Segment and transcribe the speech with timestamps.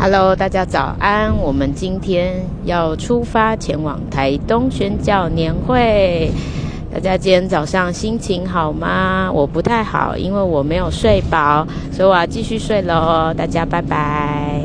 [0.00, 1.36] Hello，大家早安！
[1.38, 6.30] 我们今天要出发前往台东宣教年会。
[6.94, 9.28] 大家今天早上心情好吗？
[9.32, 13.34] 我不太好，因为我没有睡饱，所以我要继续睡喽。
[13.36, 14.57] 大家拜拜。